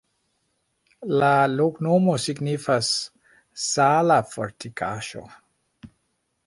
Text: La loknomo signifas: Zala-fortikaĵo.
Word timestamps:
La 1.23 1.29
loknomo 1.57 2.15
signifas: 2.23 2.91
Zala-fortikaĵo. 3.67 5.25